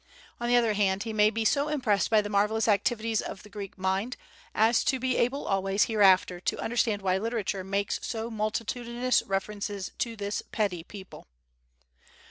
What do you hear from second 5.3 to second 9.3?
always hereafter to understand why literature makes so multitudinous